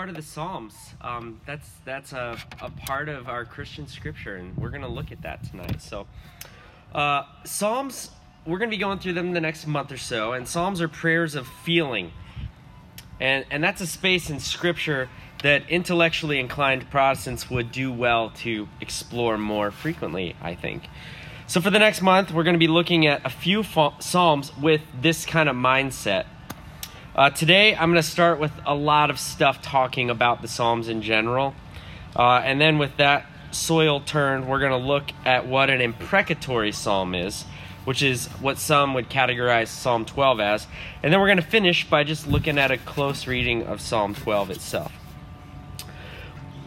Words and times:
Part 0.00 0.08
of 0.08 0.16
the 0.16 0.22
Psalms. 0.22 0.74
Um, 1.02 1.42
that's 1.44 1.68
that's 1.84 2.14
a, 2.14 2.38
a 2.62 2.70
part 2.70 3.10
of 3.10 3.28
our 3.28 3.44
Christian 3.44 3.86
scripture, 3.86 4.36
and 4.36 4.56
we're 4.56 4.70
going 4.70 4.80
to 4.80 4.88
look 4.88 5.12
at 5.12 5.20
that 5.20 5.44
tonight. 5.44 5.82
So, 5.82 6.06
uh, 6.94 7.24
Psalms, 7.44 8.10
we're 8.46 8.56
going 8.56 8.70
to 8.70 8.74
be 8.74 8.80
going 8.80 8.98
through 8.98 9.12
them 9.12 9.34
the 9.34 9.42
next 9.42 9.66
month 9.66 9.92
or 9.92 9.98
so, 9.98 10.32
and 10.32 10.48
Psalms 10.48 10.80
are 10.80 10.88
prayers 10.88 11.34
of 11.34 11.46
feeling. 11.46 12.12
And, 13.20 13.44
and 13.50 13.62
that's 13.62 13.82
a 13.82 13.86
space 13.86 14.30
in 14.30 14.40
Scripture 14.40 15.10
that 15.42 15.68
intellectually 15.68 16.40
inclined 16.40 16.90
Protestants 16.90 17.50
would 17.50 17.70
do 17.70 17.92
well 17.92 18.30
to 18.36 18.70
explore 18.80 19.36
more 19.36 19.70
frequently, 19.70 20.34
I 20.40 20.54
think. 20.54 20.84
So, 21.46 21.60
for 21.60 21.68
the 21.68 21.78
next 21.78 22.00
month, 22.00 22.32
we're 22.32 22.44
going 22.44 22.54
to 22.54 22.58
be 22.58 22.68
looking 22.68 23.06
at 23.06 23.20
a 23.26 23.30
few 23.30 23.62
fa- 23.62 23.96
Psalms 23.98 24.50
with 24.56 24.80
this 24.98 25.26
kind 25.26 25.50
of 25.50 25.56
mindset. 25.56 26.24
Uh, 27.14 27.28
today, 27.28 27.74
I'm 27.74 27.90
going 27.90 28.02
to 28.02 28.08
start 28.08 28.38
with 28.38 28.52
a 28.64 28.74
lot 28.74 29.10
of 29.10 29.18
stuff 29.18 29.60
talking 29.60 30.10
about 30.10 30.42
the 30.42 30.48
Psalms 30.48 30.88
in 30.88 31.02
general. 31.02 31.54
Uh, 32.14 32.40
and 32.44 32.60
then, 32.60 32.78
with 32.78 32.96
that 32.98 33.26
soil 33.50 34.00
turned, 34.00 34.48
we're 34.48 34.60
going 34.60 34.70
to 34.70 34.86
look 34.86 35.10
at 35.24 35.44
what 35.44 35.70
an 35.70 35.80
imprecatory 35.80 36.70
psalm 36.70 37.16
is, 37.16 37.44
which 37.84 38.00
is 38.00 38.28
what 38.40 38.58
some 38.58 38.94
would 38.94 39.10
categorize 39.10 39.66
Psalm 39.66 40.04
12 40.04 40.38
as. 40.38 40.66
And 41.02 41.12
then 41.12 41.18
we're 41.18 41.26
going 41.26 41.38
to 41.38 41.42
finish 41.42 41.88
by 41.88 42.04
just 42.04 42.28
looking 42.28 42.58
at 42.58 42.70
a 42.70 42.78
close 42.78 43.26
reading 43.26 43.64
of 43.64 43.80
Psalm 43.80 44.14
12 44.14 44.50
itself. 44.50 44.92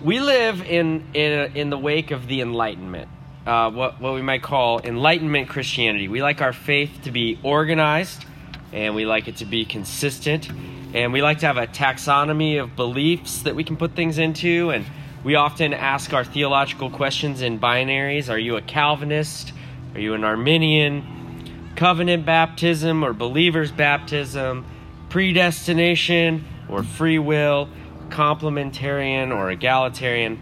We 0.03 0.19
live 0.19 0.61
in, 0.61 1.05
in, 1.13 1.55
in 1.55 1.69
the 1.69 1.77
wake 1.77 2.11
of 2.11 2.27
the 2.27 2.41
Enlightenment 2.41 3.07
uh, 3.45 3.69
what, 3.71 3.99
what 3.99 4.13
we 4.13 4.21
might 4.21 4.41
call 4.41 4.79
Enlightenment 4.79 5.49
Christianity. 5.49 6.07
We 6.07 6.21
like 6.21 6.41
our 6.41 6.53
faith 6.53 7.01
to 7.03 7.11
be 7.11 7.39
organized, 7.43 8.25
and 8.73 8.95
we 8.95 9.05
like 9.05 9.27
it 9.27 9.37
to 9.37 9.45
be 9.45 9.63
consistent, 9.65 10.49
and 10.93 11.13
we 11.13 11.21
like 11.21 11.39
to 11.39 11.45
have 11.45 11.57
a 11.57 11.67
taxonomy 11.67 12.61
of 12.61 12.75
beliefs 12.75 13.43
that 13.43 13.55
we 13.55 13.63
can 13.63 13.77
put 13.77 13.95
things 13.95 14.17
into, 14.17 14.71
and 14.71 14.85
we 15.23 15.35
often 15.35 15.73
ask 15.73 16.11
our 16.11 16.25
theological 16.25 16.89
questions 16.89 17.41
in 17.41 17.59
binaries. 17.59 18.29
Are 18.29 18.37
you 18.37 18.57
a 18.57 18.61
Calvinist? 18.61 19.53
Are 19.93 19.99
you 19.99 20.15
an 20.15 20.23
Arminian? 20.23 21.71
Covenant 21.75 22.25
baptism 22.25 23.03
or 23.03 23.13
believer's 23.13 23.71
baptism? 23.71 24.65
Predestination 25.09 26.43
or 26.67 26.83
free 26.83 27.19
will? 27.19 27.69
Complementarian 28.09 29.33
or 29.33 29.49
egalitarian? 29.49 30.41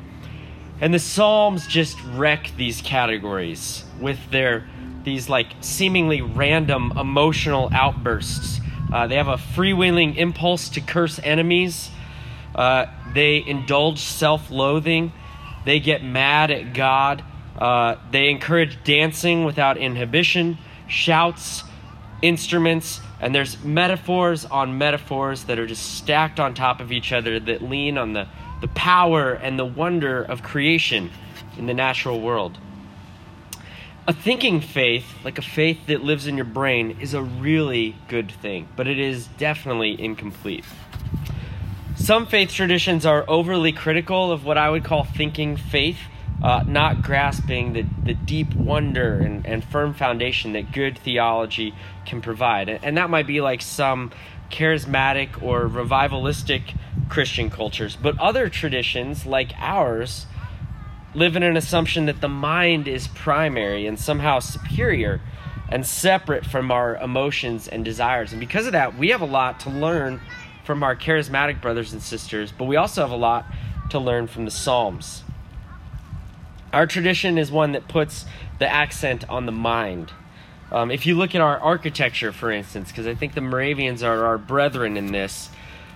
And 0.79 0.93
the 0.93 0.99
Psalms 0.99 1.67
just 1.67 2.01
wreck 2.13 2.51
these 2.57 2.81
categories 2.81 3.83
with 3.99 4.31
their 4.31 4.67
these 5.03 5.29
like 5.29 5.47
seemingly 5.61 6.21
random 6.21 6.93
emotional 6.97 7.69
outbursts. 7.73 8.59
Uh, 8.91 9.07
they 9.07 9.15
have 9.15 9.27
a 9.27 9.37
freewheeling 9.37 10.17
impulse 10.17 10.69
to 10.69 10.81
curse 10.81 11.19
enemies. 11.23 11.89
Uh, 12.53 12.85
they 13.13 13.43
indulge 13.45 13.99
self-loathing. 13.99 15.11
They 15.65 15.79
get 15.79 16.03
mad 16.03 16.51
at 16.51 16.73
God. 16.73 17.23
Uh, 17.57 17.95
they 18.11 18.29
encourage 18.29 18.83
dancing 18.83 19.45
without 19.45 19.77
inhibition, 19.77 20.57
shouts, 20.87 21.63
instruments, 22.21 22.99
and 23.19 23.33
there's 23.33 23.63
metaphors 23.63 24.45
on 24.45 24.77
metaphors 24.77 25.45
that 25.45 25.59
are 25.59 25.67
just 25.67 25.97
stacked 25.97 26.39
on 26.39 26.53
top 26.53 26.79
of 26.79 26.91
each 26.91 27.13
other 27.13 27.39
that 27.39 27.61
lean 27.61 27.97
on 27.97 28.13
the 28.13 28.27
the 28.61 28.67
power 28.69 29.33
and 29.33 29.57
the 29.57 29.65
wonder 29.65 30.21
of 30.23 30.43
creation 30.43 31.09
in 31.57 31.65
the 31.65 31.73
natural 31.73 32.21
world. 32.21 32.57
A 34.07 34.13
thinking 34.13 34.61
faith, 34.61 35.05
like 35.23 35.37
a 35.37 35.43
faith 35.43 35.85
that 35.85 36.01
lives 36.03 36.25
in 36.25 36.35
your 36.35 36.45
brain, 36.45 36.97
is 36.99 37.13
a 37.13 37.21
really 37.21 37.95
good 38.07 38.31
thing, 38.31 38.67
but 38.75 38.87
it 38.87 38.97
is 38.97 39.27
definitely 39.27 40.01
incomplete. 40.01 40.65
Some 41.97 42.25
faith 42.25 42.51
traditions 42.51 43.05
are 43.05 43.23
overly 43.27 43.71
critical 43.71 44.31
of 44.31 44.43
what 44.43 44.57
I 44.57 44.71
would 44.71 44.83
call 44.83 45.03
thinking 45.03 45.55
faith, 45.55 45.99
uh, 46.41 46.63
not 46.65 47.03
grasping 47.03 47.73
the, 47.73 47.85
the 48.03 48.15
deep 48.15 48.55
wonder 48.55 49.19
and, 49.19 49.45
and 49.45 49.63
firm 49.63 49.93
foundation 49.93 50.53
that 50.53 50.71
good 50.71 50.97
theology 50.97 51.75
can 52.07 52.23
provide. 52.23 52.69
And 52.69 52.97
that 52.97 53.11
might 53.11 53.27
be 53.27 53.39
like 53.39 53.61
some 53.61 54.11
charismatic 54.49 55.43
or 55.43 55.67
revivalistic 55.67 56.75
Christian 57.07 57.51
cultures. 57.51 57.95
But 57.95 58.17
other 58.17 58.49
traditions, 58.49 59.27
like 59.27 59.51
ours, 59.59 60.25
live 61.13 61.35
in 61.35 61.43
an 61.43 61.57
assumption 61.57 62.05
that 62.05 62.21
the 62.21 62.29
mind 62.29 62.87
is 62.87 63.07
primary 63.07 63.85
and 63.85 63.99
somehow 63.99 64.39
superior 64.39 65.21
and 65.69 65.85
separate 65.85 66.45
from 66.45 66.71
our 66.71 66.95
emotions 66.97 67.67
and 67.67 67.83
desires. 67.83 68.31
And 68.31 68.39
because 68.39 68.65
of 68.65 68.73
that, 68.73 68.97
we 68.97 69.09
have 69.09 69.21
a 69.21 69.25
lot 69.25 69.59
to 69.61 69.69
learn 69.69 70.21
from 70.63 70.83
our 70.83 70.95
charismatic 70.95 71.61
brothers 71.61 71.91
and 71.93 72.01
sisters, 72.01 72.51
but 72.51 72.65
we 72.65 72.75
also 72.75 73.01
have 73.01 73.11
a 73.11 73.15
lot 73.15 73.45
to 73.89 73.99
learn 73.99 74.27
from 74.27 74.45
the 74.45 74.51
Psalms. 74.51 75.23
Our 76.71 76.87
tradition 76.87 77.37
is 77.37 77.51
one 77.51 77.73
that 77.73 77.87
puts 77.87 78.25
the 78.59 78.67
accent 78.67 79.27
on 79.29 79.45
the 79.45 79.51
mind. 79.51 80.13
Um, 80.71 80.91
if 80.91 81.05
you 81.05 81.15
look 81.15 81.35
at 81.35 81.41
our 81.41 81.59
architecture, 81.59 82.31
for 82.31 82.51
instance, 82.51 82.89
because 82.89 83.07
I 83.07 83.15
think 83.15 83.33
the 83.33 83.41
Moravians 83.41 84.03
are 84.03 84.25
our 84.25 84.37
brethren 84.37 84.95
in 84.95 85.11
this, 85.11 85.49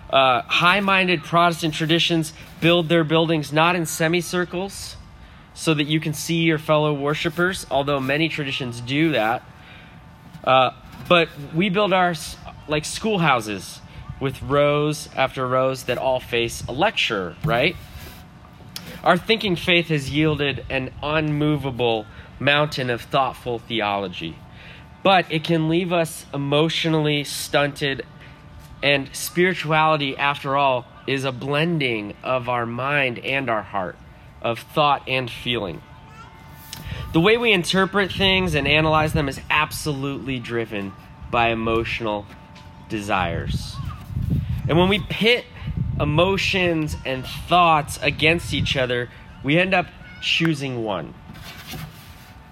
uh, 0.09 0.42
high 0.42 0.82
minded 0.82 1.24
Protestant 1.24 1.74
traditions 1.74 2.34
build 2.59 2.90
their 2.90 3.06
buildings 3.06 3.53
not 3.53 3.76
in 3.76 3.86
semicircles 3.86 4.97
so 5.55 5.73
that 5.73 5.85
you 5.85 5.99
can 5.99 6.13
see 6.13 6.43
your 6.43 6.59
fellow 6.59 6.93
worshippers, 6.93 7.66
although 7.71 7.99
many 7.99 8.29
traditions 8.29 8.79
do 8.81 9.13
that. 9.13 9.41
Uh, 10.43 10.69
but 11.09 11.29
we 11.55 11.69
build 11.69 11.91
ours 11.91 12.38
like 12.67 12.85
schoolhouses 12.85 13.81
with 14.19 14.39
rows 14.43 15.09
after 15.16 15.47
rows 15.47 15.85
that 15.85 15.97
all 15.97 16.19
face 16.19 16.63
a 16.67 16.71
lecture, 16.71 17.35
right? 17.43 17.75
Our 19.03 19.17
thinking 19.17 19.55
faith 19.55 19.88
has 19.88 20.11
yielded 20.11 20.63
an 20.69 20.91
unmovable 21.02 22.05
mountain 22.40 22.91
of 22.91 23.01
thoughtful 23.01 23.58
theology 23.58 24.37
but 25.05 25.31
it 25.31 25.43
can 25.43 25.69
leave 25.69 25.93
us 25.93 26.25
emotionally 26.34 27.23
stunted. 27.23 28.03
And 28.81 29.08
spirituality, 29.16 30.17
after 30.17 30.58
all, 30.58 30.87
is 31.05 31.25
a 31.25 31.31
blending 31.31 32.16
of 32.23 32.49
our 32.49 32.66
mind 32.66 33.19
and 33.19 33.47
our 33.47 33.61
heart, 33.61 33.97
of 34.46 34.59
thought 34.59 35.02
and 35.09 35.30
feeling. 35.30 35.82
The 37.12 37.20
way 37.20 37.36
we 37.36 37.52
interpret 37.52 38.12
things 38.12 38.56
and 38.56 38.68
analyze 38.68 39.12
them 39.12 39.28
is 39.28 39.42
absolutely 39.50 40.40
driven 40.40 40.94
by 41.32 41.50
emotional 41.50 42.26
desires. 42.88 43.76
And 44.70 44.78
when 44.78 44.88
we 44.88 45.00
pit 45.00 45.46
emotions 46.00 46.96
and 47.06 47.26
thoughts 47.26 47.97
against 48.02 48.53
each 48.53 48.78
other, 48.78 49.09
we 49.44 49.58
end 49.58 49.74
up 49.74 49.88
choosing 50.22 50.84
one. 50.84 51.14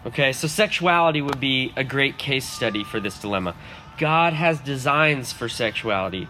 Okay, 0.05 0.33
so 0.33 0.47
sexuality 0.47 1.21
would 1.21 1.39
be 1.39 1.73
a 1.75 1.83
great 1.83 2.17
case 2.17 2.47
study 2.47 2.83
for 2.83 2.99
this 2.99 3.19
dilemma. 3.19 3.55
God 3.97 4.33
has 4.33 4.59
designs 4.59 5.31
for 5.31 5.47
sexuality. 5.47 6.27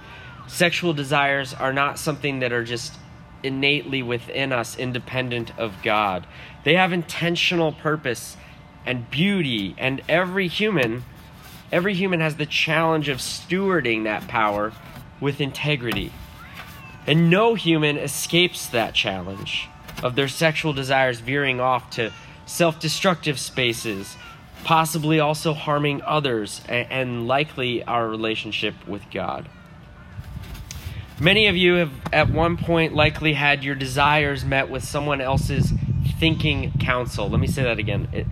Sexual 0.47 0.93
desires 0.93 1.53
are 1.53 1.73
not 1.73 1.97
something 1.97 2.39
that 2.39 2.51
are 2.51 2.63
just 2.63 2.97
innately 3.43 4.01
within 4.01 4.51
us, 4.51 4.77
independent 4.77 5.57
of 5.57 5.81
God. 5.83 6.25
They 6.63 6.75
have 6.75 6.93
intentional 6.93 7.71
purpose 7.71 8.37
and 8.85 9.09
beauty, 9.09 9.75
and 9.77 10.01
every 10.09 10.47
human 10.47 11.03
every 11.71 11.95
human 11.95 12.19
has 12.19 12.35
the 12.35 12.45
challenge 12.45 13.09
of 13.09 13.17
stewarding 13.17 14.03
that 14.03 14.27
power 14.27 14.71
with 15.19 15.41
integrity. 15.41 16.13
And 17.07 17.29
no 17.29 17.55
human 17.55 17.97
escapes 17.97 18.67
that 18.67 18.93
challenge 18.93 19.67
of 20.03 20.15
their 20.15 20.27
sexual 20.27 20.71
desires 20.71 21.19
veering 21.19 21.59
off 21.59 21.89
to 21.91 22.11
self 22.45 22.79
destructive 22.79 23.39
spaces, 23.39 24.15
possibly 24.63 25.19
also 25.19 25.53
harming 25.53 26.01
others 26.03 26.61
and, 26.69 26.87
and, 26.91 27.27
likely 27.27 27.83
our 27.83 28.07
relationship 28.07 28.75
with 28.87 29.01
God. 29.11 29.49
Many 31.19 31.47
of 31.47 31.55
you 31.55 31.75
have 31.75 31.91
at 32.11 32.29
one 32.29 32.57
point 32.57 32.93
likely 32.93 33.33
had 33.33 33.63
your 33.63 33.75
desires 33.75 34.43
met 34.43 34.69
with 34.69 34.83
someone 34.83 35.21
else's 35.21 35.71
thinking 36.19 36.73
counsel. 36.79 37.29
Let 37.29 37.39
me 37.39 37.47
say 37.47 37.63
that 37.63 37.79
again. 37.79 38.09
It, 38.11 38.27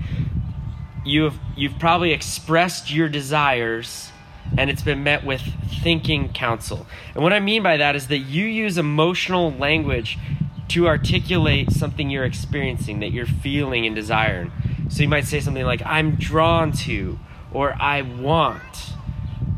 you 1.06 1.24
have 1.24 1.40
you've 1.56 1.80
probably 1.80 2.12
expressed 2.12 2.92
your 2.92 3.10
desires 3.10 4.12
and 4.58 4.70
it's 4.70 4.82
been 4.82 5.04
met 5.04 5.26
with 5.26 5.42
thinking 5.82 6.34
counsel. 6.34 6.86
And 7.14 7.24
what 7.24 7.34
I 7.34 7.40
mean 7.40 7.64
by 7.64 7.78
that 7.78 7.96
is 7.96 8.08
that 8.08 8.18
you 8.18 8.46
use 8.46 8.78
emotional 8.78 9.52
language 9.52 10.18
to 10.70 10.88
articulate 10.88 11.72
something 11.72 12.10
you're 12.10 12.26
experiencing, 12.26 13.00
that 13.00 13.12
you're 13.12 13.26
feeling 13.26 13.86
and 13.86 13.96
desiring. 13.96 14.52
So 14.90 15.04
you 15.04 15.10
might 15.10 15.26
say 15.26 15.40
something 15.40 15.66
like, 15.66 15.82
I'm 15.86 16.16
drawn 16.16 16.72
to, 16.74 17.20
or 17.54 17.76
I 17.80 18.02
want. 18.02 18.94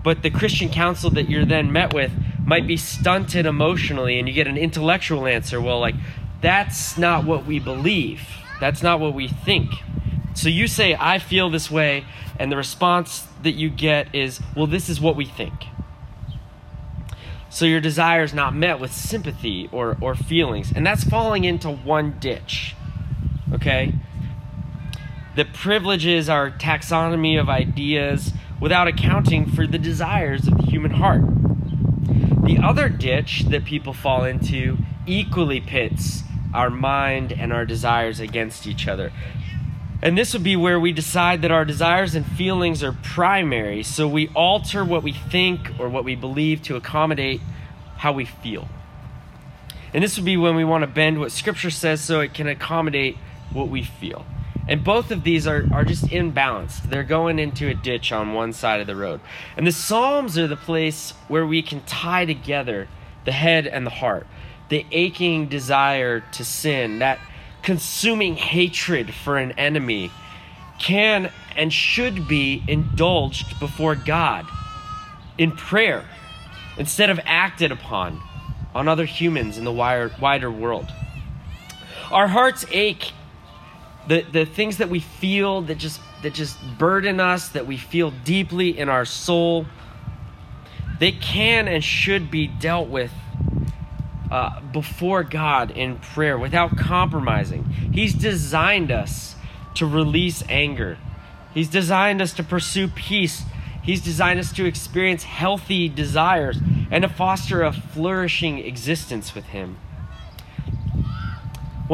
But 0.04 0.22
the 0.22 0.30
Christian 0.30 0.70
counsel 0.70 1.10
that 1.12 1.30
you're 1.30 1.46
then 1.46 1.72
met 1.72 1.94
with 1.94 2.12
might 2.46 2.68
be 2.68 2.78
stunted 2.78 3.46
emotionally, 3.46 4.20
and 4.20 4.28
you 4.28 4.34
get 4.34 4.48
an 4.48 4.58
intellectual 4.58 5.26
answer. 5.26 5.62
Well, 5.62 5.80
like, 5.80 5.96
that's 6.42 6.98
not 6.98 7.26
what 7.26 7.46
we 7.46 7.60
believe, 7.60 8.22
that's 8.60 8.84
not 8.84 9.00
what 9.00 9.14
we 9.14 9.28
think. 9.28 9.72
So 10.36 10.50
you 10.50 10.68
say, 10.68 10.96
I 11.00 11.20
feel 11.20 11.50
this 11.50 11.70
way, 11.70 12.06
and 12.40 12.52
the 12.52 12.58
response 12.58 13.28
that 13.44 13.52
you 13.52 13.70
get 13.70 14.14
is, 14.14 14.42
well, 14.56 14.68
this 14.68 14.90
is 14.90 15.00
what 15.00 15.16
we 15.16 15.26
think. 15.26 15.54
So 17.50 17.66
your 17.66 17.82
desire 17.82 18.24
is 18.24 18.34
not 18.34 18.56
met 18.56 18.80
with 18.80 18.92
sympathy 18.92 19.70
or, 19.72 19.96
or 20.02 20.16
feelings. 20.16 20.74
And 20.76 20.86
that's 20.86 21.04
falling 21.04 21.44
into 21.44 21.70
one 21.70 22.18
ditch. 22.20 22.76
Okay? 23.54 23.94
That 25.36 25.54
privileges 25.54 26.30
our 26.30 26.50
taxonomy 26.50 27.40
of 27.40 27.50
ideas 27.50 28.34
without 28.60 28.88
accounting 28.88 29.46
for 29.46 29.68
the 29.68 29.78
desires 29.78 30.48
of 30.48 30.58
the 30.58 30.64
human 30.64 30.92
heart. 30.92 31.22
The 32.54 32.62
other 32.64 32.88
ditch 32.88 33.46
that 33.50 33.66
people 33.66 33.94
fall 33.94 34.26
into 34.26 34.78
equally 35.08 35.60
pits 35.60 36.22
our 36.54 36.70
mind 36.70 37.32
and 37.32 37.52
our 37.52 37.66
desires 37.66 38.20
against 38.20 38.68
each 38.68 38.88
other. 38.88 39.12
And 40.04 40.16
this 40.16 40.34
would 40.34 40.44
be 40.44 40.56
where 40.56 40.80
we 40.80 40.92
decide 40.92 41.42
that 41.42 41.50
our 41.50 41.66
desires 41.66 42.14
and 42.14 42.24
feelings 42.24 42.84
are 42.84 42.92
primary, 42.92 43.82
so 43.82 44.08
we 44.08 44.28
alter 44.36 44.86
what 44.86 45.02
we 45.02 45.14
think 45.14 45.80
or 45.80 45.90
what 45.90 46.04
we 46.04 46.16
believe 46.16 46.62
to 46.64 46.76
accommodate 46.76 47.42
how 47.98 48.14
we 48.14 48.26
feel. 48.26 48.68
And 49.92 50.04
this 50.04 50.16
would 50.18 50.26
be 50.26 50.38
when 50.38 50.56
we 50.56 50.64
want 50.64 50.84
to 50.84 50.88
bend 50.88 51.20
what 51.20 51.32
Scripture 51.32 51.72
says 51.72 52.02
so 52.02 52.20
it 52.20 52.36
can 52.36 52.48
accommodate 52.48 53.18
what 53.52 53.68
we 53.68 53.82
feel. 53.82 54.28
And 54.68 54.84
both 54.84 55.12
of 55.12 55.24
these 55.24 55.46
are, 55.46 55.66
are 55.74 55.84
just 55.84 56.06
imbalanced. 56.06 56.90
They're 56.90 57.04
going 57.04 57.38
into 57.38 57.68
a 57.68 57.74
ditch 57.74 58.12
on 58.12 58.34
one 58.34 58.54
side 58.54 58.80
of 58.80 58.88
the 58.88 58.96
road. 58.96 59.20
And 59.58 59.68
the 59.68 59.72
Psalms 59.72 60.38
are 60.38 60.48
the 60.48 60.56
place 60.56 61.12
where 61.28 61.46
we 61.46 61.62
can 61.62 61.82
tie 61.82 62.26
together 62.26 62.88
the 63.26 63.34
head 63.34 63.68
and 63.68 63.86
the 63.86 63.92
heart, 63.92 64.26
the 64.70 64.86
aching 64.92 65.48
desire 65.48 66.22
to 66.32 66.46
sin, 66.46 67.00
that 67.00 67.20
consuming 67.62 68.36
hatred 68.36 69.14
for 69.14 69.38
an 69.38 69.52
enemy 69.54 70.12
can 70.80 71.32
and 71.56 71.72
should 71.72 72.28
be 72.28 72.64
indulged 72.68 73.60
before 73.60 73.96
God 73.96 74.46
in 75.38 75.52
prayer 75.52 76.06
instead 76.78 77.10
of 77.10 77.20
acted 77.26 77.72
upon 77.72 78.20
on 78.74 78.88
other 78.88 79.06
humans 79.06 79.58
in 79.58 79.64
the 79.64 79.72
wider 79.72 80.52
world. 80.52 80.92
Our 82.12 82.28
hearts 82.28 82.66
ache. 82.72 83.12
The, 84.08 84.22
the 84.22 84.46
things 84.46 84.78
that 84.78 84.90
we 84.90 85.00
feel 85.00 85.62
that 85.64 85.78
just 85.78 86.02
that 86.24 86.34
just 86.34 86.58
burden 86.78 87.20
us, 87.20 87.50
that 87.50 87.68
we 87.68 87.78
feel 87.78 88.12
deeply 88.24 88.78
in 88.78 88.90
our 88.90 89.06
soul, 89.06 89.68
they 91.00 91.12
can 91.12 91.68
and 91.68 91.84
should 91.84 92.32
be 92.32 92.48
dealt 92.48 92.90
with 92.90 93.12
uh, 94.32 94.62
before 94.62 95.24
God 95.24 95.72
in 95.72 95.98
prayer 95.98 96.38
without 96.38 96.78
compromising. 96.78 97.66
He's 97.94 98.14
designed 98.14 98.92
us 98.92 99.36
to 99.76 99.86
release 99.86 100.44
anger, 100.50 100.98
He's 101.54 101.70
designed 101.70 102.22
us 102.22 102.34
to 102.34 102.44
pursue 102.44 102.88
peace. 102.88 103.44
He's 103.84 104.02
designed 104.02 104.40
us 104.40 104.54
to 104.54 104.66
experience 104.66 105.24
healthy 105.24 105.90
desires 105.90 106.58
and 106.90 107.02
to 107.02 107.10
foster 107.10 107.64
a 107.64 107.74
flourishing 107.74 108.60
existence 108.60 109.36
with 109.36 109.48
Him. 109.48 109.78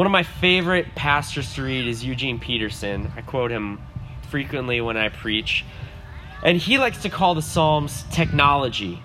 One 0.00 0.06
of 0.06 0.12
my 0.12 0.22
favorite 0.22 0.94
pastors 0.94 1.52
to 1.56 1.62
read 1.62 1.86
is 1.86 2.02
Eugene 2.02 2.40
Peterson. 2.40 3.12
I 3.18 3.20
quote 3.20 3.50
him 3.50 3.82
frequently 4.30 4.80
when 4.80 4.96
I 4.96 5.10
preach. 5.10 5.62
And 6.42 6.56
he 6.56 6.78
likes 6.78 7.02
to 7.02 7.10
call 7.10 7.34
the 7.34 7.42
Psalms 7.42 8.06
technology. 8.10 9.02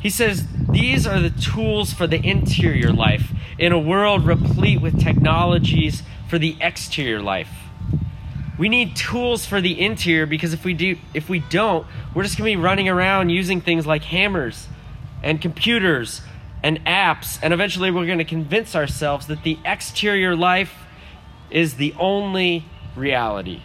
He 0.00 0.08
says 0.08 0.46
these 0.70 1.04
are 1.04 1.18
the 1.18 1.30
tools 1.30 1.92
for 1.92 2.06
the 2.06 2.24
interior 2.24 2.92
life 2.92 3.32
in 3.58 3.72
a 3.72 3.78
world 3.80 4.24
replete 4.24 4.80
with 4.80 5.02
technologies 5.02 6.04
for 6.28 6.38
the 6.38 6.56
exterior 6.60 7.20
life. 7.20 7.50
We 8.56 8.68
need 8.68 8.94
tools 8.94 9.46
for 9.46 9.60
the 9.60 9.80
interior 9.80 10.26
because 10.26 10.52
if 10.52 10.64
we 10.64 10.74
do 10.74 10.96
if 11.12 11.28
we 11.28 11.40
don't, 11.40 11.84
we're 12.14 12.22
just 12.22 12.38
going 12.38 12.52
to 12.52 12.56
be 12.56 12.62
running 12.62 12.88
around 12.88 13.30
using 13.30 13.60
things 13.60 13.84
like 13.84 14.04
hammers 14.04 14.68
and 15.24 15.42
computers 15.42 16.22
and 16.62 16.84
apps 16.84 17.38
and 17.42 17.54
eventually 17.54 17.90
we're 17.90 18.06
going 18.06 18.18
to 18.18 18.24
convince 18.24 18.74
ourselves 18.74 19.26
that 19.28 19.42
the 19.42 19.58
exterior 19.64 20.34
life 20.34 20.74
is 21.50 21.74
the 21.74 21.94
only 21.98 22.64
reality. 22.96 23.62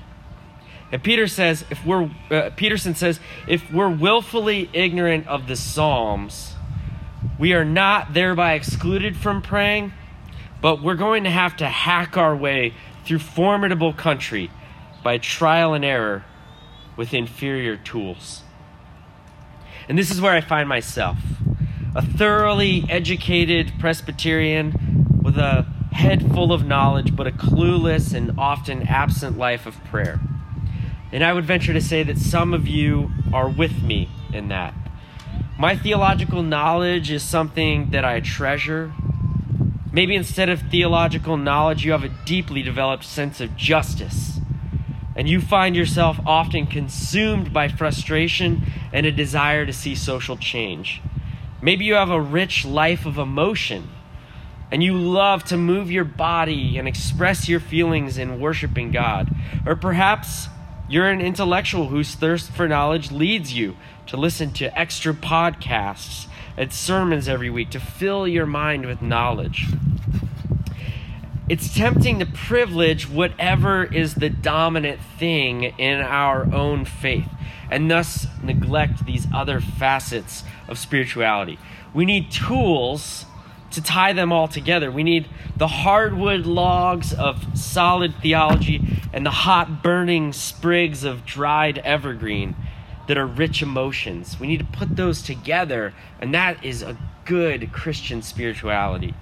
And 0.92 1.04
Peter 1.04 1.28
says, 1.28 1.66
if 1.72 1.84
we're, 1.86 2.12
uh, 2.30 2.52
Peterson 2.56 2.94
says, 2.94 3.20
if 3.48 3.72
we're 3.72 3.90
willfully 3.90 4.70
ignorant 4.74 5.28
of 5.28 5.48
the 5.48 5.56
Psalms, 5.56 6.54
we 7.40 7.54
are 7.54 7.66
not 7.66 8.14
thereby 8.14 8.54
excluded 8.54 9.18
from 9.18 9.42
praying, 9.42 9.92
but 10.62 10.84
we're 10.84 10.96
going 10.96 11.24
to 11.24 11.32
have 11.32 11.58
to 11.58 11.68
hack 11.68 12.16
our 12.16 12.36
way 12.36 12.74
through 13.06 13.20
formidable 13.20 13.92
country 13.92 14.52
by 15.04 15.18
trial 15.18 15.74
and 15.74 15.84
error 15.84 16.26
with 16.96 17.14
inferior 17.14 17.76
tools. 17.76 18.44
And 19.90 19.98
this 19.98 20.12
is 20.12 20.22
where 20.22 20.34
I 20.34 20.42
find 20.42 20.70
myself 20.70 21.18
a 21.96 22.02
thoroughly 22.02 22.86
educated 22.90 23.74
Presbyterian 23.80 25.20
with 25.22 25.38
a 25.38 25.64
head 25.92 26.34
full 26.34 26.52
of 26.52 26.66
knowledge, 26.66 27.16
but 27.16 27.28
a 27.28 27.32
clueless 27.32 28.14
and 28.14 28.38
often 28.38 28.88
absent 28.88 29.38
life 29.38 29.66
of 29.66 29.82
prayer. 29.86 30.20
And 31.12 31.24
I 31.24 31.34
would 31.34 31.46
venture 31.46 31.74
to 31.74 31.82
say 31.82 32.02
that 32.02 32.18
some 32.18 32.54
of 32.54 32.68
you 32.68 33.12
are 33.32 33.48
with 33.48 33.84
me 33.84 34.10
in 34.34 34.48
that. 34.48 34.74
My 35.60 35.78
theological 35.78 36.42
knowledge 36.42 37.12
is 37.12 37.22
something 37.22 37.92
that 37.92 38.04
I 38.04 38.20
treasure. 38.20 38.92
Maybe 39.92 40.16
instead 40.16 40.50
of 40.50 40.62
theological 40.72 41.38
knowledge, 41.38 41.86
you 41.86 41.92
have 41.92 42.04
a 42.04 42.10
deeply 42.26 42.64
developed 42.64 43.04
sense 43.04 43.40
of 43.40 43.56
justice. 43.56 44.40
And 45.16 45.30
you 45.30 45.40
find 45.40 45.76
yourself 45.76 46.20
often 46.26 46.66
consumed 46.66 47.54
by 47.54 47.68
frustration 47.68 48.64
and 48.92 49.06
a 49.06 49.12
desire 49.12 49.68
to 49.68 49.74
see 49.74 49.94
social 49.94 50.38
change. 50.38 51.00
Maybe 51.64 51.86
you 51.86 51.94
have 51.94 52.10
a 52.10 52.20
rich 52.20 52.66
life 52.66 53.06
of 53.06 53.18
emotion 53.18 53.88
and 54.70 54.84
you 54.84 54.98
love 54.98 55.46
to 55.46 55.56
move 55.56 55.90
your 55.90 56.04
body 56.04 56.78
and 56.78 56.90
express 56.90 57.48
your 57.48 57.62
feelings 57.62 58.18
in 58.18 58.42
worshiping 58.42 58.92
God. 58.92 59.34
Or 59.66 59.78
perhaps 59.78 60.50
you're 60.90 61.08
an 61.08 61.22
intellectual 61.22 61.88
whose 61.88 62.16
thirst 62.16 62.52
for 62.52 62.68
knowledge 62.68 63.14
leads 63.14 63.54
you 63.54 63.78
to 64.08 64.18
listen 64.18 64.52
to 64.54 64.78
extra 64.78 65.14
podcasts 65.14 66.28
and 66.58 66.74
sermons 66.74 67.30
every 67.30 67.50
week 67.50 67.70
to 67.70 67.80
fill 67.80 68.28
your 68.28 68.46
mind 68.46 68.86
with 68.86 69.02
knowledge. 69.02 69.68
It's 71.48 71.74
tempting 71.74 72.20
to 72.20 72.26
privilege 72.26 73.08
whatever 73.08 73.86
is 73.86 74.16
the 74.16 74.30
dominant 74.30 75.00
thing 75.18 75.64
in 75.64 76.02
our 76.02 76.54
own 76.54 76.84
faith 76.84 77.30
and 77.72 77.90
thus 77.90 78.28
neglect 78.44 79.06
these 79.06 79.28
other 79.34 79.60
facets 79.60 80.44
of 80.74 80.78
spirituality. 80.78 81.58
We 81.94 82.04
need 82.04 82.32
tools 82.32 83.26
to 83.72 83.82
tie 83.82 84.14
them 84.14 84.32
all 84.32 84.48
together. 84.48 84.92
We 84.92 85.04
need 85.04 85.28
the 85.56 85.68
hardwood 85.68 86.46
logs 86.46 87.14
of 87.14 87.58
solid 87.58 88.16
theology 88.22 89.02
and 89.14 89.26
the 89.26 89.32
hot 89.32 89.82
burning 89.82 90.34
sprigs 90.34 91.04
of 91.04 91.26
dried 91.26 91.80
evergreen 91.80 92.56
that 93.08 93.18
are 93.18 93.26
rich 93.26 93.62
emotions. 93.62 94.40
We 94.40 94.48
need 94.48 94.60
to 94.60 94.66
put 94.66 94.96
those 94.96 95.22
together, 95.22 95.94
and 96.20 96.34
that 96.34 96.64
is 96.64 96.82
a 96.82 96.98
good 97.26 97.72
Christian 97.72 98.22
spirituality. 98.22 99.14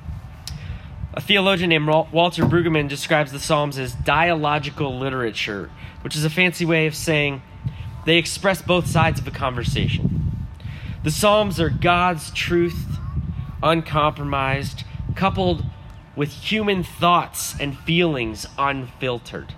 A 1.14 1.22
theologian 1.22 1.70
named 1.70 1.88
Walter 1.88 2.44
Brueggemann 2.44 2.88
describes 2.88 3.32
the 3.32 3.40
Psalms 3.40 3.78
as 3.78 3.94
dialogical 3.94 4.98
literature, 4.98 5.70
which 6.02 6.16
is 6.16 6.24
a 6.24 6.30
fancy 6.30 6.66
way 6.66 6.88
of 6.88 6.96
saying 6.96 7.42
they 8.06 8.18
express 8.18 8.62
both 8.62 8.88
sides 8.88 9.20
of 9.20 9.28
a 9.28 9.32
conversation. 9.32 10.21
The 11.04 11.10
Psalms 11.10 11.60
are 11.60 11.70
God's 11.70 12.30
truth, 12.30 12.86
uncompromised, 13.64 14.84
coupled 15.16 15.66
with 16.16 16.32
human 16.32 16.84
thoughts 16.84 17.56
and 17.60 17.76
feelings 17.80 18.46
unfiltered. 18.56 19.56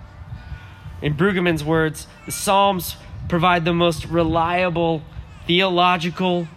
In 1.02 1.14
Brueggemann's 1.14 1.62
words, 1.62 2.06
the 2.24 2.32
Psalms 2.32 2.96
provide 3.28 3.66
the 3.66 3.74
most 3.74 4.06
reliable 4.06 5.02
theological, 5.46 6.48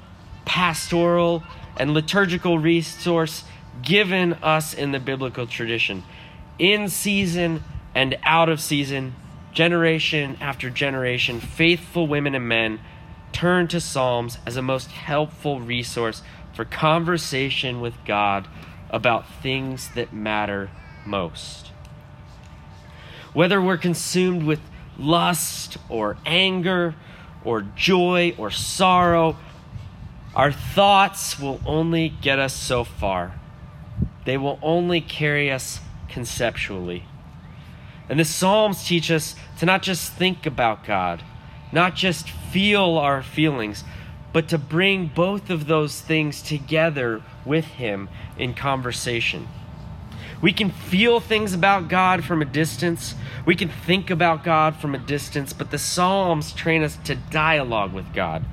pastoral, 0.45 1.43
and 1.75 1.93
liturgical 1.93 2.57
resource 2.57 3.43
given 3.81 4.33
us 4.35 4.73
in 4.73 4.93
the 4.93 4.99
biblical 4.99 5.47
tradition. 5.47 6.03
In 6.59 6.87
season 6.87 7.61
and 7.93 8.17
out 8.23 8.47
of 8.47 8.61
season, 8.61 9.15
generation 9.51 10.37
after 10.39 10.69
generation, 10.69 11.41
faithful 11.41 12.07
women 12.07 12.35
and 12.35 12.47
men 12.47 12.79
turn 13.37 13.67
to 13.67 13.79
Psalms 13.79 14.39
as 14.47 14.57
a 14.57 14.63
most 14.63 14.89
helpful 14.89 15.61
resource 15.61 16.23
for 16.55 16.65
conversation 16.65 17.79
with 17.79 17.93
God 18.03 18.47
about 18.89 19.29
things 19.43 19.89
that 19.89 20.11
matter 20.11 20.71
most. 21.05 21.67
Whether 23.33 23.61
we're 23.61 23.77
consumed 23.77 24.41
with 24.41 24.59
lust 24.97 25.77
or 25.87 26.17
anger 26.25 26.95
or 27.45 27.61
joy 27.61 28.33
or 28.39 28.49
sorrow, 28.49 29.37
our 30.33 30.51
thoughts 30.51 31.39
will 31.39 31.61
only 31.63 32.09
get 32.09 32.39
us 32.39 32.55
so 32.55 32.83
far. 32.83 33.39
They 34.25 34.37
will 34.37 34.57
only 34.63 34.99
carry 34.99 35.51
us 35.51 35.79
conceptually. 36.09 37.03
And 38.09 38.19
the 38.19 38.25
Psalms 38.25 38.83
teach 38.83 39.11
us 39.11 39.35
to 39.59 39.67
not 39.67 39.83
just 39.83 40.11
think 40.13 40.47
about 40.47 40.83
God, 40.83 41.21
not 41.71 41.95
just 41.95 42.29
feel 42.29 42.97
our 42.97 43.21
feelings, 43.21 43.83
but 44.33 44.47
to 44.49 44.57
bring 44.57 45.07
both 45.07 45.49
of 45.49 45.67
those 45.67 46.01
things 46.01 46.41
together 46.41 47.21
with 47.45 47.65
Him 47.65 48.09
in 48.37 48.53
conversation. 48.53 49.47
We 50.41 50.53
can 50.53 50.69
feel 50.69 51.19
things 51.19 51.53
about 51.53 51.87
God 51.87 52.23
from 52.23 52.41
a 52.41 52.45
distance. 52.45 53.15
We 53.45 53.55
can 53.55 53.69
think 53.69 54.09
about 54.09 54.43
God 54.43 54.75
from 54.75 54.93
a 54.93 54.99
distance, 54.99 55.51
but 55.51 55.71
the 55.71 55.79
Psalms 55.79 56.53
train 56.53 56.83
us 56.83 56.97
to 57.05 57.15
dialogue 57.15 57.93
with 57.93 58.13
God. 58.13 58.45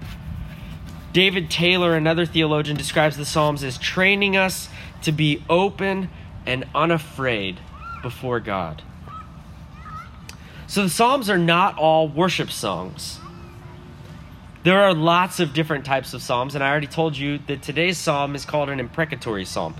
David 1.12 1.50
Taylor, 1.50 1.94
another 1.94 2.26
theologian, 2.26 2.76
describes 2.76 3.16
the 3.16 3.26
Psalms 3.26 3.62
as 3.62 3.76
training 3.78 4.36
us 4.36 4.68
to 5.02 5.12
be 5.12 5.44
open 5.48 6.08
and 6.46 6.64
unafraid 6.74 7.60
before 8.02 8.40
God. 8.40 8.82
So 10.66 10.84
the 10.84 10.90
Psalms 10.90 11.28
are 11.28 11.38
not 11.38 11.78
all 11.78 12.08
worship 12.08 12.50
songs. 12.50 13.20
There 14.62 14.80
are 14.80 14.94
lots 14.94 15.40
of 15.40 15.52
different 15.52 15.84
types 15.84 16.14
of 16.14 16.22
Psalms, 16.22 16.54
and 16.54 16.64
I 16.64 16.70
already 16.70 16.86
told 16.86 17.16
you 17.16 17.38
that 17.46 17.62
today's 17.62 17.98
Psalm 17.98 18.34
is 18.34 18.46
called 18.46 18.70
an 18.70 18.80
imprecatory 18.80 19.44
Psalm. 19.44 19.74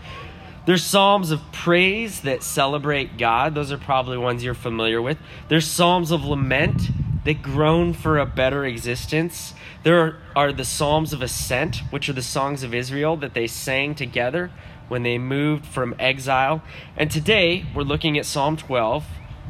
There's 0.66 0.82
psalms 0.82 1.30
of 1.30 1.40
praise 1.52 2.22
that 2.22 2.42
celebrate 2.42 3.18
God. 3.18 3.54
Those 3.54 3.70
are 3.70 3.76
probably 3.76 4.16
ones 4.16 4.42
you're 4.42 4.54
familiar 4.54 5.02
with. 5.02 5.18
There's 5.48 5.66
psalms 5.66 6.10
of 6.10 6.24
lament 6.24 6.88
that 7.24 7.42
groan 7.42 7.92
for 7.92 8.18
a 8.18 8.24
better 8.24 8.64
existence. 8.64 9.52
There 9.82 10.16
are, 10.34 10.52
the 10.52 10.64
psalms 10.64 11.12
of 11.12 11.20
ascent, 11.20 11.76
which 11.90 12.08
are 12.08 12.14
the 12.14 12.22
songs 12.22 12.62
of 12.62 12.74
Israel 12.74 13.16
that 13.18 13.34
they 13.34 13.46
sang 13.46 13.94
together 13.94 14.50
when 14.88 15.02
they 15.02 15.18
moved 15.18 15.66
from 15.66 15.94
exile. 15.98 16.62
And 16.96 17.10
today 17.10 17.66
we're 17.74 17.82
looking 17.82 18.16
at 18.16 18.24
Psalm 18.24 18.56
12, 18.56 19.04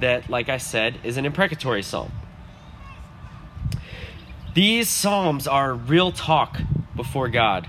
that, 0.05 0.29
like 0.29 0.51
I 0.51 0.59
said, 0.59 0.99
is 1.03 1.17
an 1.17 1.25
imprecatory 1.25 1.83
psalm. 1.83 2.13
These 4.53 4.91
psalms 4.91 5.49
are 5.49 5.73
real 5.73 6.13
talk 6.13 6.61
before 6.95 7.31
God. 7.31 7.67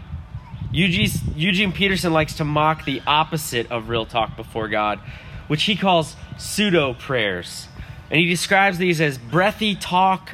Eugene 0.70 1.72
Peterson 1.72 2.12
likes 2.12 2.34
to 2.36 2.44
mock 2.44 2.84
the 2.84 3.02
opposite 3.08 3.72
of 3.72 3.88
real 3.88 4.06
talk 4.06 4.36
before 4.36 4.68
God, 4.68 5.00
which 5.48 5.64
he 5.64 5.78
calls 5.78 6.18
pseudo 6.38 6.94
prayers. 6.94 7.70
And 8.12 8.20
he 8.20 8.28
describes 8.28 8.80
these 8.80 9.00
as 9.00 9.18
breathy 9.18 9.74
talk 9.74 10.34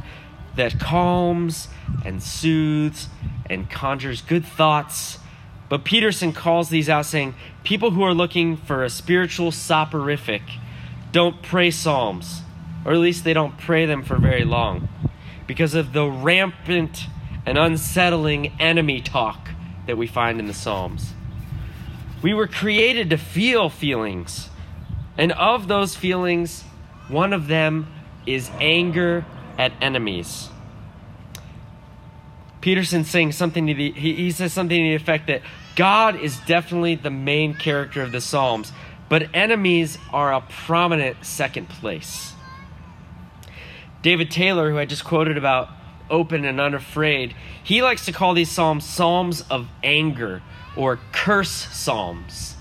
that 0.55 0.79
calms 0.79 1.67
and 2.03 2.21
soothes 2.23 3.09
and 3.47 3.69
conjures 3.69 4.23
good 4.23 4.43
thoughts. 4.43 5.19
But 5.69 5.85
Peterson 5.85 6.33
calls 6.33 6.69
these 6.69 6.89
out, 6.89 7.05
saying, 7.05 7.35
People 7.63 7.91
who 7.91 8.01
are 8.01 8.15
looking 8.15 8.57
for 8.57 8.83
a 8.83 8.89
spiritual 8.89 9.51
soporific 9.51 10.41
don't 11.11 11.41
pray 11.41 11.71
psalms, 11.71 12.41
or 12.85 12.93
at 12.93 12.99
least 12.99 13.23
they 13.23 13.33
don't 13.33 13.57
pray 13.57 13.85
them 13.85 14.03
for 14.03 14.17
very 14.17 14.43
long, 14.43 14.89
because 15.47 15.75
of 15.75 15.93
the 15.93 16.05
rampant 16.07 17.07
and 17.45 17.57
unsettling 17.57 18.53
enemy 18.59 19.01
talk 19.01 19.49
that 19.87 19.97
we 19.97 20.07
find 20.07 20.39
in 20.39 20.47
the 20.47 20.53
Psalms. 20.53 21.13
We 22.21 22.33
were 22.33 22.47
created 22.47 23.09
to 23.09 23.17
feel 23.17 23.69
feelings. 23.69 24.49
And 25.17 25.31
of 25.33 25.67
those 25.67 25.95
feelings, 25.95 26.63
one 27.07 27.33
of 27.33 27.47
them 27.47 27.91
is 28.25 28.49
anger 28.59 29.25
at 29.57 29.73
enemies. 29.81 30.49
Peterson 32.61 33.03
saying 33.03 33.31
something 33.31 33.65
to 33.67 33.73
the 33.73 33.91
he, 33.91 34.13
he 34.13 34.31
says 34.31 34.53
something 34.53 34.77
to 34.77 34.89
the 34.89 34.95
effect 34.95 35.27
that 35.27 35.41
God 35.75 36.15
is 36.15 36.37
definitely 36.41 36.95
the 36.95 37.09
main 37.09 37.55
character 37.55 38.03
of 38.03 38.11
the 38.11 38.21
Psalms, 38.21 38.71
but 39.11 39.27
enemies 39.33 39.97
are 40.13 40.33
a 40.33 40.39
prominent 40.39 41.25
second 41.25 41.67
place. 41.67 42.31
David 44.01 44.31
Taylor, 44.31 44.71
who 44.71 44.77
I 44.77 44.85
just 44.85 45.03
quoted 45.03 45.37
about 45.37 45.67
open 46.09 46.45
and 46.45 46.61
unafraid. 46.61 47.35
He 47.61 47.81
likes 47.81 48.05
to 48.05 48.13
call 48.13 48.33
these 48.33 48.49
psalms 48.49 48.85
psalms 48.85 49.41
of 49.49 49.67
anger 49.83 50.41
or 50.77 50.97
curse 51.11 51.49
psalms. 51.49 52.55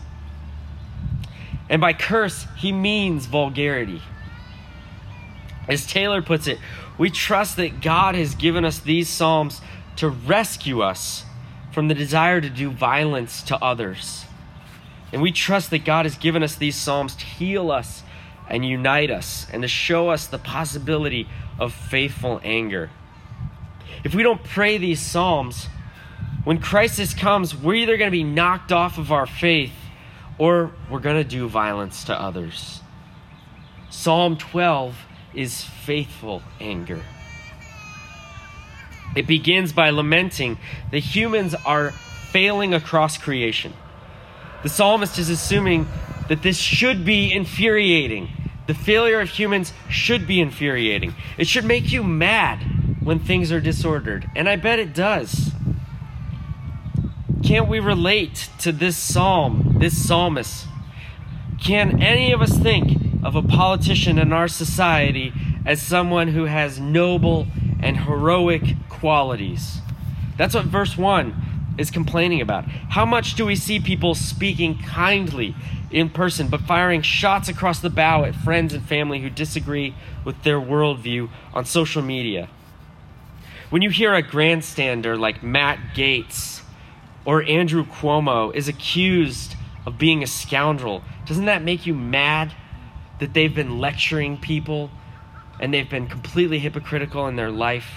And 1.69 1.81
by 1.81 1.93
curse, 1.93 2.49
he 2.57 2.73
means 2.73 3.27
vulgarity. 3.27 4.03
As 5.69 5.87
Taylor 5.87 6.21
puts 6.21 6.49
it, 6.49 6.59
we 6.99 7.11
trust 7.11 7.59
that 7.59 7.81
God 7.81 8.17
has 8.17 8.35
given 8.35 8.65
us 8.65 8.81
these 8.81 9.09
psalms 9.09 9.61
to 9.95 10.09
rescue 10.09 10.81
us 10.83 11.23
from 11.71 11.87
the 11.87 11.95
desire 11.95 12.41
to 12.41 12.51
do 12.51 12.73
violence 12.73 13.41
to 13.43 13.57
others. 13.65 14.25
And 15.13 15.23
we 15.23 15.33
trust 15.33 15.71
that 15.71 15.85
God 15.85 16.05
has 16.05 16.17
given 16.17 16.43
us 16.43 16.55
these 16.55 16.77
psalms 16.77 17.17
to 17.17 17.25
heal 17.25 17.71
us 17.71 18.03
and 18.49 18.65
unite 18.65 19.11
us 19.11 19.47
and 19.53 19.63
to 19.63 19.69
show 19.69 20.11
us 20.11 20.27
the 20.27 20.39
possibility 20.39 21.29
of 21.59 21.73
faithful 21.73 22.41
anger 22.43 22.91
if 24.05 24.15
we 24.15 24.23
don't 24.23 24.43
pray 24.43 24.79
these 24.79 25.01
Psalms, 25.01 25.69
when 26.45 26.59
crisis 26.59 27.13
comes, 27.13 27.55
we're 27.55 27.75
either 27.75 27.97
going 27.97 28.11
to 28.11 28.17
be 28.17 28.25
knocked 28.25 28.73
off 28.73 28.99
of 28.99 29.13
our 29.13 29.27
faith 29.27 29.75
or 30.39 30.73
we're 30.91 31.01
going 31.01 31.23
to 31.23 31.29
do 31.29 31.49
violence 31.49 32.05
to 32.05 32.19
others. 32.19 32.81
Psalm 33.91 34.37
12 34.37 34.97
is 35.35 35.63
faithful 35.63 36.43
anger. 36.61 37.03
It 39.15 39.27
begins 39.27 39.73
by 39.73 39.91
lamenting 39.91 40.59
that 40.93 41.01
humans 41.01 41.55
are 41.67 41.91
failing 41.91 42.73
across 42.73 43.19
creation. 43.19 43.75
The 44.63 44.69
psalmist 44.69 45.19
is 45.19 45.31
assuming 45.31 45.89
that 46.29 46.43
this 46.43 46.57
should 46.57 47.05
be 47.05 47.33
infuriating. 47.33 48.29
The 48.67 48.75
failure 48.75 49.21
of 49.21 49.31
humans 49.31 49.73
should 49.89 50.27
be 50.27 50.41
infuriating. 50.41 51.15
It 51.39 51.49
should 51.49 51.65
make 51.65 51.91
you 51.91 52.05
mad 52.05 52.59
when 53.01 53.19
things 53.19 53.51
are 53.51 53.61
disordered. 53.61 54.31
And 54.37 54.49
I 54.49 54.57
bet 54.57 54.79
it 54.79 54.95
does. 54.95 55.53
Can't 57.43 57.69
we 57.69 57.81
relate 57.81 58.49
to 58.61 58.71
this 58.71 58.97
psalm, 58.97 59.77
this 59.81 60.07
psalmist? 60.07 60.67
Can 61.61 62.03
any 62.03 62.31
of 62.33 62.41
us 62.41 62.57
think 62.57 63.25
of 63.25 63.35
a 63.35 63.43
politician 63.43 64.19
in 64.19 64.33
our 64.33 64.47
society 64.47 65.33
as 65.67 65.83
someone 65.83 66.29
who 66.29 66.45
has 66.45 66.79
noble 66.79 67.47
and 67.83 67.97
heroic 67.97 68.77
qualities? 68.89 69.79
That's 70.37 70.55
what 70.55 70.67
verse 70.67 70.97
1 70.97 71.50
is 71.81 71.91
complaining 71.91 72.43
about. 72.43 72.67
How 72.67 73.07
much 73.07 73.35
do 73.35 73.47
we 73.47 73.57
see 73.57 73.81
people 73.81 74.15
speaking 74.15 74.79
kindly 74.79 75.55
in 75.91 76.11
person, 76.11 76.49
but 76.49 76.61
firing 76.61 77.01
shots 77.01 77.49
across 77.49 77.81
the 77.81 77.89
bow 77.89 78.25
at 78.25 78.35
friends 78.35 78.75
and 78.75 78.85
family 78.85 79.21
who 79.21 79.31
disagree 79.31 79.95
with 80.23 80.43
their 80.43 80.61
worldview 80.61 81.31
on 81.55 81.65
social 81.65 82.03
media? 82.03 82.51
When 83.71 83.81
you 83.81 83.89
hear 83.89 84.15
a 84.15 84.23
grandstander 84.23 85.19
like 85.19 85.43
Matt 85.43 85.79
Gaetz 85.95 86.61
or 87.25 87.43
Andrew 87.45 87.87
Cuomo 87.87 88.55
is 88.55 88.69
accused 88.69 89.57
of 89.87 89.97
being 89.97 90.23
a 90.23 90.27
scoundrel, 90.27 91.03
doesn't 91.25 91.47
that 91.47 91.63
make 91.63 91.87
you 91.87 91.95
mad 91.95 92.53
that 93.21 93.33
they've 93.33 93.55
been 93.55 93.79
lecturing 93.79 94.37
people 94.37 94.91
and 95.59 95.73
they've 95.73 95.89
been 95.89 96.09
completely 96.09 96.59
hypocritical 96.59 97.27
in 97.27 97.37
their 97.37 97.51
life? 97.51 97.91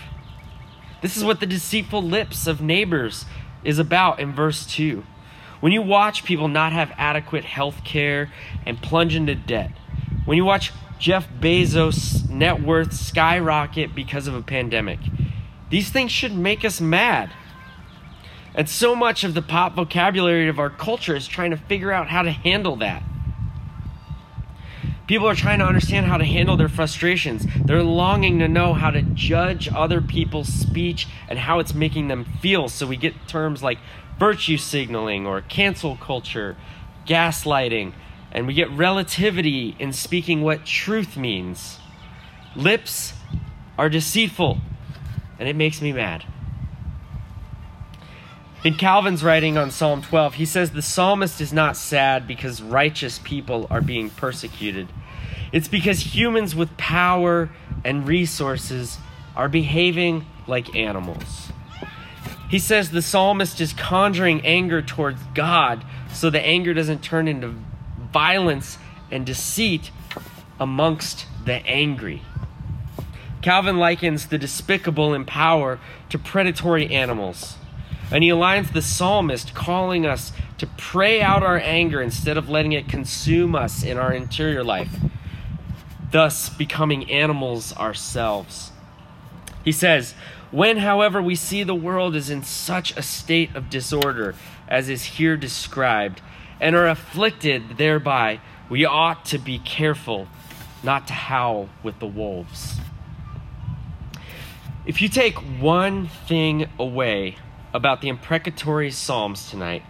This 1.01 1.17
is 1.17 1.25
what 1.25 1.41
the 1.41 1.45
deceitful 1.45 2.01
lips 2.01 2.47
of 2.47 2.61
neighbors 2.61 3.25
is 3.63 3.79
about 3.79 4.19
in 4.19 4.33
verse 4.33 4.65
2. 4.65 5.03
When 5.59 5.71
you 5.71 5.81
watch 5.81 6.25
people 6.25 6.47
not 6.47 6.73
have 6.73 6.91
adequate 6.97 7.45
health 7.45 7.83
care 7.83 8.31
and 8.65 8.81
plunge 8.81 9.15
into 9.15 9.35
debt, 9.35 9.71
when 10.25 10.37
you 10.37 10.45
watch 10.45 10.71
Jeff 10.99 11.27
Bezos' 11.29 12.29
net 12.29 12.61
worth 12.61 12.93
skyrocket 12.93 13.95
because 13.95 14.27
of 14.27 14.35
a 14.35 14.41
pandemic, 14.41 14.99
These 15.73 15.89
things 15.89 16.11
should 16.11 16.35
make 16.35 16.63
us 16.63 16.79
mad. 16.79 17.31
And 18.53 18.69
so 18.69 18.95
much 18.95 19.23
of 19.23 19.33
the 19.33 19.41
pop 19.41 19.73
vocabulary 19.73 20.47
of 20.47 20.59
our 20.59 20.69
culture 20.69 21.15
is 21.15 21.27
trying 21.27 21.49
to 21.49 21.57
figure 21.57 21.91
out 21.91 22.09
how 22.09 22.21
to 22.21 22.29
handle 22.29 22.75
that. 22.75 23.01
People 25.13 25.29
are 25.29 25.35
trying 25.35 25.59
to 25.59 25.65
understand 25.65 26.07
how 26.07 26.17
to 26.17 26.25
handle 26.25 26.57
their 26.57 26.67
frustrations. 26.67 27.45
They're 27.63 27.83
longing 27.83 28.39
to 28.39 28.47
know 28.47 28.73
how 28.73 28.89
to 28.89 29.03
judge 29.03 29.69
other 29.71 30.01
people's 30.01 30.51
speech 30.51 31.07
and 31.29 31.37
how 31.37 31.59
it's 31.59 31.75
making 31.75 32.07
them 32.07 32.25
feel. 32.41 32.67
So 32.67 32.87
we 32.87 32.97
get 32.97 33.27
terms 33.27 33.61
like 33.61 33.77
virtue 34.17 34.57
signaling 34.57 35.27
or 35.27 35.41
cancel 35.41 35.97
culture, 35.97 36.57
gaslighting, 37.05 37.93
and 38.31 38.47
we 38.47 38.55
get 38.55 38.71
relativity 38.71 39.75
in 39.77 39.93
speaking 39.93 40.41
what 40.41 40.65
truth 40.65 41.15
means. 41.15 41.77
Lips 42.55 43.13
are 43.77 43.89
deceitful, 43.89 44.61
and 45.37 45.47
it 45.47 45.55
makes 45.55 45.79
me 45.79 45.93
mad. 45.93 46.25
In 48.63 48.73
Calvin's 48.73 49.23
writing 49.23 49.59
on 49.59 49.69
Psalm 49.69 50.01
12, 50.01 50.33
he 50.33 50.45
says 50.45 50.71
the 50.71 50.81
psalmist 50.81 51.39
is 51.39 51.53
not 51.53 51.77
sad 51.77 52.25
because 52.25 52.63
righteous 52.63 53.19
people 53.19 53.67
are 53.69 53.81
being 53.81 54.09
persecuted. 54.09 54.87
It's 55.53 55.69
because 55.69 56.15
humans 56.15 56.55
with 56.55 56.75
power 56.75 57.49
and 57.85 58.05
resources 58.07 58.97
are 59.35 59.47
behaving 59.47 60.25
like 60.47 60.75
animals. 60.75 61.49
He 62.49 62.59
says 62.59 62.91
the 62.91 63.01
psalmist 63.01 63.61
is 63.61 63.71
conjuring 63.71 64.45
anger 64.45 64.81
towards 64.81 65.21
God 65.33 65.85
so 66.11 66.29
the 66.29 66.41
anger 66.41 66.73
doesn't 66.73 67.03
turn 67.03 67.27
into 67.27 67.55
violence 68.11 68.77
and 69.09 69.25
deceit 69.25 69.91
amongst 70.59 71.25
the 71.45 71.65
angry. 71.65 72.21
Calvin 73.41 73.77
likens 73.77 74.27
the 74.27 74.37
despicable 74.37 75.13
in 75.13 75.25
power 75.25 75.79
to 76.09 76.17
predatory 76.17 76.91
animals. 76.93 77.57
And 78.11 78.23
he 78.23 78.29
aligns 78.29 78.71
the 78.71 78.81
psalmist 78.81 79.53
calling 79.53 80.05
us 80.05 80.31
to 80.59 80.67
pray 80.77 81.21
out 81.21 81.43
our 81.43 81.59
anger 81.59 82.01
instead 82.01 82.37
of 82.37 82.49
letting 82.49 82.71
it 82.71 82.87
consume 82.87 83.55
us 83.55 83.83
in 83.83 83.97
our 83.97 84.13
interior 84.13 84.63
life, 84.63 84.95
thus 86.13 86.47
becoming 86.47 87.09
animals 87.09 87.75
ourselves. 87.75 88.71
He 89.65 89.71
says, 89.71 90.13
When, 90.51 90.77
however, 90.77 91.21
we 91.21 91.35
see 91.35 91.63
the 91.63 91.75
world 91.75 92.15
is 92.15 92.29
in 92.29 92.43
such 92.43 92.95
a 92.95 93.01
state 93.01 93.53
of 93.55 93.69
disorder 93.69 94.35
as 94.67 94.89
is 94.89 95.03
here 95.03 95.35
described, 95.35 96.21
and 96.61 96.75
are 96.75 96.87
afflicted 96.87 97.77
thereby, 97.77 98.39
we 98.69 98.85
ought 98.85 99.25
to 99.25 99.39
be 99.39 99.57
careful 99.57 100.27
not 100.83 101.07
to 101.07 101.13
howl 101.13 101.67
with 101.81 101.99
the 101.99 102.07
wolves. 102.07 102.77
If 104.85 105.01
you 105.01 105.09
take 105.09 105.35
one 105.59 106.07
thing 106.07 106.69
away 106.77 107.37
about 107.73 108.01
the 108.01 108.09
imprecatory 108.09 108.91
Psalms 108.91 109.49
tonight, 109.49 109.81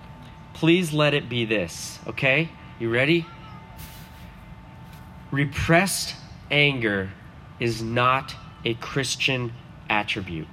please 0.53 0.93
let 0.93 1.13
it 1.13 1.27
be 1.27 1.43
this, 1.43 1.99
okay? 2.07 2.49
You 2.79 2.89
ready? 2.89 3.25
Repressed 5.33 6.13
anger 6.51 7.09
is 7.59 7.81
not 7.81 8.35
a 8.63 8.75
Christian 8.75 9.51
attribute. 9.89 10.47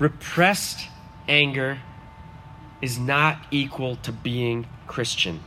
Repressed 0.00 0.88
anger 1.28 1.78
is 2.82 2.98
not 2.98 3.46
equal 3.52 3.94
to 4.02 4.10
being 4.10 4.66
Christian, 4.88 5.38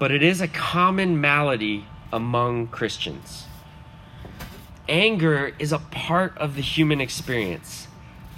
but 0.00 0.10
it 0.10 0.24
is 0.24 0.40
a 0.40 0.48
common 0.48 1.20
malady 1.20 1.86
among 2.12 2.66
Christians. 2.66 3.44
Anger 4.88 5.52
is 5.60 5.70
a 5.70 5.78
part 5.78 6.36
of 6.36 6.56
the 6.56 6.62
human 6.62 7.00
experience. 7.00 7.86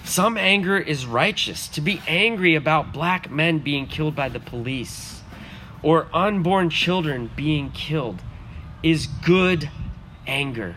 Some 0.03 0.37
anger 0.37 0.77
is 0.77 1.07
righteous. 1.07 1.67
To 1.69 1.81
be 1.81 1.99
angry 2.07 2.53
about 2.53 2.93
black 2.93 3.31
men 3.31 3.57
being 3.57 3.87
killed 3.87 4.15
by 4.15 4.29
the 4.29 4.39
police 4.39 5.18
or 5.81 6.07
unborn 6.13 6.69
children 6.69 7.29
being 7.35 7.71
killed 7.71 8.21
is 8.83 9.07
good 9.07 9.69
anger. 10.27 10.75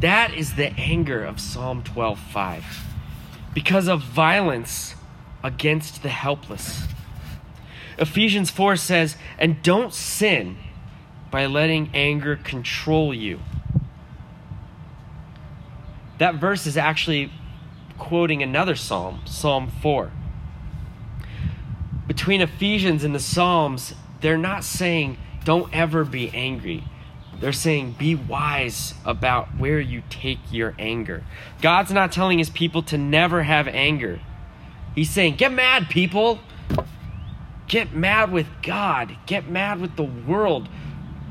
That 0.00 0.32
is 0.32 0.54
the 0.54 0.72
anger 0.78 1.24
of 1.24 1.40
Psalm 1.40 1.82
12:5. 1.82 2.84
Because 3.52 3.88
of 3.88 4.02
violence 4.02 4.94
against 5.42 6.02
the 6.02 6.08
helpless. 6.08 6.88
Ephesians 7.98 8.50
4 8.50 8.76
says, 8.76 9.16
"And 9.38 9.62
don't 9.62 9.92
sin 9.92 10.56
by 11.30 11.46
letting 11.46 11.90
anger 11.92 12.36
control 12.36 13.12
you." 13.12 13.40
That 16.18 16.36
verse 16.36 16.66
is 16.66 16.76
actually 16.76 17.30
quoting 17.98 18.42
another 18.42 18.76
psalm, 18.76 19.20
Psalm 19.24 19.68
4. 19.68 20.10
Between 22.20 22.42
Ephesians 22.42 23.02
and 23.02 23.14
the 23.14 23.18
Psalms, 23.18 23.94
they're 24.20 24.36
not 24.36 24.62
saying 24.62 25.16
don't 25.46 25.74
ever 25.74 26.04
be 26.04 26.28
angry. 26.34 26.84
They're 27.40 27.50
saying 27.50 27.92
be 27.98 28.14
wise 28.14 28.92
about 29.06 29.56
where 29.56 29.80
you 29.80 30.02
take 30.10 30.38
your 30.50 30.74
anger. 30.78 31.24
God's 31.62 31.90
not 31.92 32.12
telling 32.12 32.36
his 32.36 32.50
people 32.50 32.82
to 32.82 32.98
never 32.98 33.44
have 33.44 33.66
anger. 33.68 34.20
He's 34.94 35.08
saying, 35.08 35.36
get 35.36 35.50
mad, 35.50 35.88
people. 35.88 36.40
Get 37.68 37.94
mad 37.94 38.30
with 38.30 38.48
God. 38.60 39.16
Get 39.24 39.48
mad 39.48 39.80
with 39.80 39.96
the 39.96 40.04
world 40.04 40.68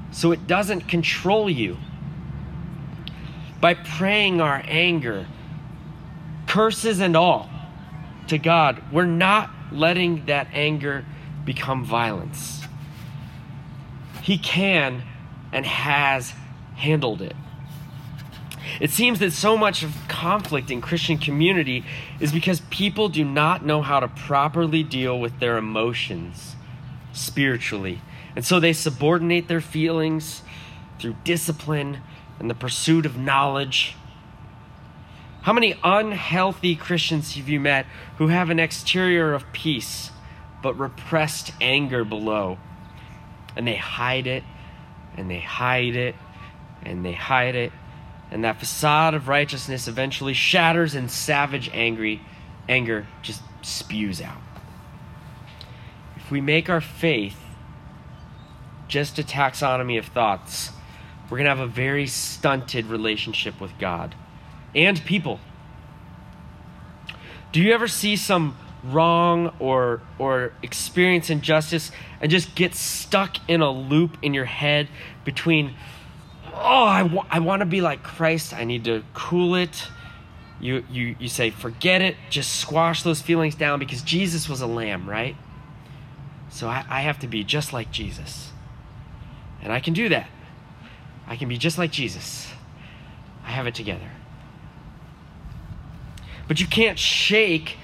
so 0.09 0.31
it 0.31 0.47
doesn't 0.47 0.87
control 0.87 1.51
you 1.51 1.77
by 3.61 3.75
praying 3.75 4.41
our 4.41 4.63
anger, 4.65 5.27
curses 6.47 6.99
and 6.99 7.15
all, 7.15 7.47
to 8.25 8.39
God, 8.39 8.81
we're 8.91 9.05
not 9.05 9.51
letting 9.71 10.25
that 10.25 10.47
anger 10.53 11.05
become 11.45 11.83
violence. 11.83 12.63
He 14.21 14.37
can 14.37 15.03
and 15.51 15.65
has 15.65 16.33
handled 16.75 17.21
it. 17.21 17.35
It 18.79 18.91
seems 18.91 19.19
that 19.19 19.31
so 19.31 19.57
much 19.57 19.83
of 19.83 19.95
conflict 20.07 20.69
in 20.71 20.79
Christian 20.79 21.17
community 21.17 21.83
is 22.19 22.31
because 22.31 22.61
people 22.69 23.09
do 23.09 23.25
not 23.25 23.65
know 23.65 23.81
how 23.81 23.99
to 23.99 24.07
properly 24.07 24.83
deal 24.83 25.19
with 25.19 25.39
their 25.39 25.57
emotions 25.57 26.55
spiritually. 27.11 28.01
And 28.35 28.45
so 28.45 28.59
they 28.59 28.73
subordinate 28.73 29.47
their 29.47 29.61
feelings 29.61 30.43
through 30.99 31.15
discipline 31.23 31.99
and 32.39 32.49
the 32.49 32.55
pursuit 32.55 33.05
of 33.05 33.17
knowledge. 33.17 33.95
How 35.41 35.53
many 35.53 35.75
unhealthy 35.83 36.75
Christians 36.75 37.35
have 37.35 37.47
you 37.47 37.61
met 37.61 37.85
who 38.17 38.27
have 38.27 38.49
an 38.49 38.59
exterior 38.59 39.33
of 39.33 39.51
peace 39.53 40.11
but 40.61 40.77
repressed 40.77 41.53
anger 41.61 42.03
below? 42.03 42.57
And 43.55 43.65
they 43.65 43.77
hide 43.77 44.27
it, 44.27 44.43
and 45.15 45.31
they 45.31 45.39
hide 45.39 45.95
it, 45.95 46.15
and 46.83 47.05
they 47.05 47.13
hide 47.13 47.55
it, 47.55 47.71
and 48.31 48.43
that 48.43 48.59
facade 48.59 49.13
of 49.13 49.27
righteousness 49.27 49.87
eventually 49.87 50.33
shatters 50.33 50.93
and 50.93 51.09
savage 51.09 51.69
angry 51.73 52.21
anger 52.67 53.07
just 53.21 53.41
spews 53.61 54.21
out. 54.21 54.41
If 56.17 56.29
we 56.29 56.41
make 56.41 56.69
our 56.69 56.81
faith 56.81 57.37
just 58.87 59.17
a 59.17 59.23
taxonomy 59.23 59.97
of 59.97 60.07
thoughts, 60.07 60.71
we're 61.25 61.37
going 61.37 61.45
to 61.45 61.55
have 61.55 61.59
a 61.59 61.67
very 61.67 62.07
stunted 62.07 62.87
relationship 62.87 63.59
with 63.61 63.77
God 63.79 64.15
and 64.75 65.03
people. 65.05 65.39
Do 67.51 67.61
you 67.61 67.73
ever 67.73 67.87
see 67.87 68.15
some 68.15 68.57
wrong 68.83 69.53
or 69.59 70.01
or 70.17 70.53
experience 70.63 71.29
injustice 71.29 71.91
and 72.21 72.31
just 72.31 72.55
get 72.55 72.73
stuck 72.73 73.37
in 73.49 73.61
a 73.61 73.69
loop 73.69 74.17
in 74.21 74.33
your 74.33 74.45
head 74.45 74.87
between 75.25 75.75
oh 76.53 76.85
I, 76.85 77.25
I 77.29 77.39
want 77.39 77.59
to 77.59 77.65
be 77.65 77.81
like 77.81 78.03
Christ 78.03 78.53
I 78.53 78.63
need 78.63 78.85
to 78.85 79.03
cool 79.13 79.55
it 79.55 79.87
you 80.61 80.85
you 80.89 81.17
you 81.19 81.27
say 81.27 81.49
forget 81.49 82.01
it 82.01 82.15
just 82.29 82.55
squash 82.55 83.03
those 83.03 83.21
feelings 83.21 83.53
down 83.53 83.79
because 83.79 84.01
Jesus 84.01 84.47
was 84.47 84.61
a 84.61 84.67
lamb 84.67 85.09
right 85.09 85.35
so 86.49 86.69
I, 86.69 86.85
I 86.89 87.01
have 87.01 87.19
to 87.19 87.27
be 87.27 87.43
just 87.43 87.73
like 87.73 87.91
Jesus 87.91 88.53
and 89.61 89.73
I 89.73 89.81
can 89.81 89.93
do 89.93 90.07
that 90.07 90.29
I 91.29 91.35
can 91.35 91.47
be 91.47 91.59
just 91.59 91.77
like 91.77 91.91
Jesus. 91.91 92.51
I 93.45 93.51
have 93.51 93.67
it 93.67 93.75
together. 93.75 94.09
But 96.49 96.59
you 96.59 96.67
can't 96.67 96.99
shake 96.99 97.77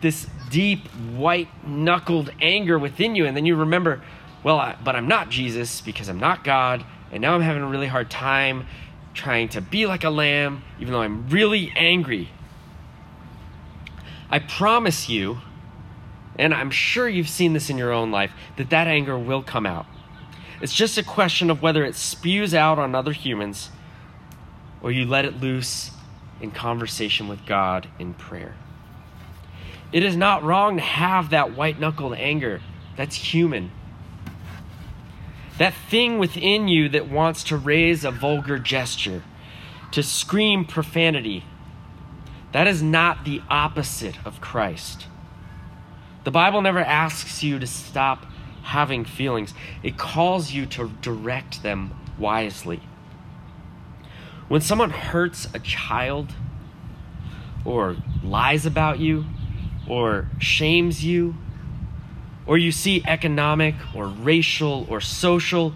this 0.00 0.26
deep, 0.50 0.88
white 1.14 1.48
knuckled 1.64 2.32
anger 2.40 2.78
within 2.78 3.14
you, 3.14 3.26
and 3.26 3.36
then 3.36 3.46
you 3.46 3.54
remember, 3.54 4.02
well, 4.42 4.58
I, 4.58 4.76
but 4.82 4.96
I'm 4.96 5.06
not 5.06 5.28
Jesus 5.28 5.80
because 5.82 6.08
I'm 6.08 6.18
not 6.18 6.42
God, 6.42 6.84
and 7.12 7.20
now 7.20 7.34
I'm 7.34 7.42
having 7.42 7.62
a 7.62 7.68
really 7.68 7.86
hard 7.86 8.10
time 8.10 8.66
trying 9.12 9.50
to 9.50 9.60
be 9.60 9.86
like 9.86 10.04
a 10.04 10.10
lamb, 10.10 10.64
even 10.80 10.92
though 10.92 11.02
I'm 11.02 11.28
really 11.28 11.70
angry. 11.76 12.30
I 14.30 14.38
promise 14.38 15.10
you, 15.10 15.38
and 16.38 16.54
I'm 16.54 16.70
sure 16.70 17.06
you've 17.06 17.28
seen 17.28 17.52
this 17.52 17.68
in 17.68 17.76
your 17.76 17.92
own 17.92 18.10
life, 18.10 18.32
that 18.56 18.70
that 18.70 18.86
anger 18.86 19.18
will 19.18 19.42
come 19.42 19.66
out. 19.66 19.84
It's 20.62 20.72
just 20.72 20.96
a 20.96 21.02
question 21.02 21.50
of 21.50 21.60
whether 21.60 21.84
it 21.84 21.94
spews 21.94 22.54
out 22.54 22.78
on 22.78 22.94
other 22.94 23.12
humans 23.12 23.68
or 24.80 24.90
you 24.90 25.04
let 25.04 25.26
it 25.26 25.40
loose 25.40 25.90
in 26.42 26.50
conversation 26.50 27.28
with 27.28 27.46
God 27.46 27.88
in 27.98 28.12
prayer. 28.12 28.54
It 29.92 30.02
is 30.02 30.16
not 30.16 30.42
wrong 30.42 30.76
to 30.76 30.82
have 30.82 31.30
that 31.30 31.56
white 31.56 31.78
knuckled 31.78 32.14
anger. 32.14 32.60
That's 32.96 33.14
human. 33.14 33.70
That 35.58 35.74
thing 35.88 36.18
within 36.18 36.66
you 36.66 36.88
that 36.88 37.08
wants 37.08 37.44
to 37.44 37.56
raise 37.56 38.04
a 38.04 38.10
vulgar 38.10 38.58
gesture, 38.58 39.22
to 39.92 40.02
scream 40.02 40.64
profanity, 40.64 41.44
that 42.52 42.66
is 42.66 42.82
not 42.82 43.24
the 43.24 43.42
opposite 43.48 44.16
of 44.26 44.40
Christ. 44.40 45.06
The 46.24 46.30
Bible 46.30 46.62
never 46.62 46.80
asks 46.80 47.42
you 47.42 47.58
to 47.58 47.66
stop 47.66 48.26
having 48.62 49.04
feelings, 49.04 49.54
it 49.82 49.98
calls 49.98 50.52
you 50.52 50.66
to 50.66 50.88
direct 51.00 51.62
them 51.62 51.94
wisely. 52.18 52.80
When 54.52 54.60
someone 54.60 54.90
hurts 54.90 55.48
a 55.54 55.58
child, 55.58 56.34
or 57.64 57.96
lies 58.22 58.66
about 58.66 58.98
you, 58.98 59.24
or 59.88 60.28
shames 60.40 61.02
you, 61.02 61.36
or 62.44 62.58
you 62.58 62.70
see 62.70 63.02
economic 63.06 63.74
or 63.94 64.08
racial 64.08 64.86
or 64.90 65.00
social 65.00 65.72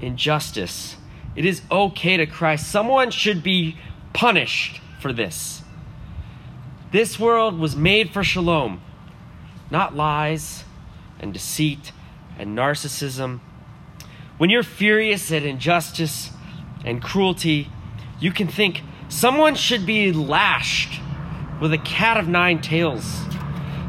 injustice, 0.00 0.94
it 1.34 1.44
is 1.44 1.62
okay 1.72 2.16
to 2.16 2.24
cry. 2.24 2.54
Someone 2.54 3.10
should 3.10 3.42
be 3.42 3.78
punished 4.12 4.80
for 5.00 5.12
this. 5.12 5.62
This 6.92 7.18
world 7.18 7.58
was 7.58 7.74
made 7.74 8.10
for 8.10 8.22
shalom, 8.22 8.80
not 9.72 9.96
lies 9.96 10.62
and 11.18 11.32
deceit 11.32 11.90
and 12.38 12.56
narcissism. 12.56 13.40
When 14.38 14.50
you're 14.50 14.62
furious 14.62 15.32
at 15.32 15.42
injustice 15.42 16.30
and 16.84 17.02
cruelty, 17.02 17.70
you 18.20 18.32
can 18.32 18.48
think 18.48 18.82
someone 19.08 19.54
should 19.54 19.86
be 19.86 20.12
lashed 20.12 21.00
with 21.60 21.72
a 21.72 21.78
cat 21.78 22.16
of 22.16 22.28
nine 22.28 22.60
tails. 22.60 23.20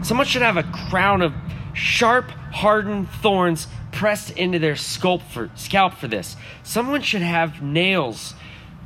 Someone 0.03 0.27
should 0.27 0.41
have 0.41 0.57
a 0.57 0.63
crown 0.63 1.21
of 1.21 1.33
sharp, 1.73 2.29
hardened 2.51 3.09
thorns 3.09 3.67
pressed 3.91 4.31
into 4.31 4.59
their 4.59 4.75
scalp 4.75 5.21
for, 5.23 5.49
this. 6.07 6.35
Someone 6.63 7.01
should 7.01 7.21
have 7.21 7.61
nails 7.61 8.33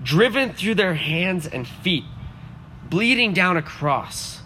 driven 0.04 0.54
through 0.54 0.76
their 0.76 0.94
hands 0.94 1.46
and 1.46 1.68
feet, 1.68 2.06
bleeding 2.90 3.34
down 3.34 3.58
a 3.58 3.62
cross, 3.62 4.42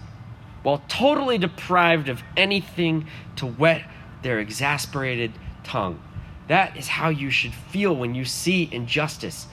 while 0.64 0.84
totally 0.88 1.38
deprived 1.38 2.10
of 2.10 2.24
anything 2.36 3.06
to 3.36 3.46
wet 3.46 3.84
their 4.24 4.40
exasperated 4.40 5.32
tongue. 5.64 6.02
That 6.48 6.76
is 6.78 6.88
how 6.88 7.10
you 7.10 7.30
should 7.30 7.54
feel 7.54 7.96
when 7.96 8.16
you 8.16 8.26
see 8.26 8.70
injustice. 8.72 9.48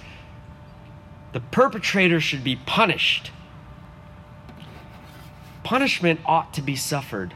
The 1.33 1.40
perpetrator 1.40 2.21
should 2.21 2.43
be 2.43 2.57
punished. 2.57 3.31
Punishment 5.62 6.21
ought 6.27 6.53
to 6.55 6.62
be 6.62 6.75
suffered 6.75 7.35